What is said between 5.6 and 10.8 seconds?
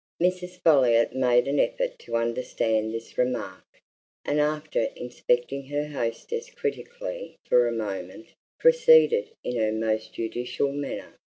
her hostess critically for a moment, proceeded in her most judicial